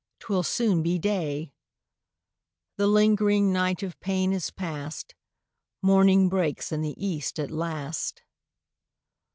[0.17, 1.53] 'twill soon be day;"
[2.77, 5.13] The lingering night of pain is past,
[5.83, 8.23] Morning breaks in the east at last.